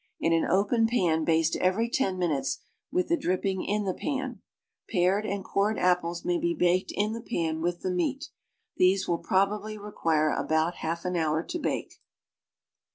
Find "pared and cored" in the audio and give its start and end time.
4.89-5.77